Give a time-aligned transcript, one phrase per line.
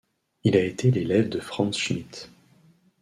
[0.43, 2.27] Il a été l’élève de Franz Schmidt.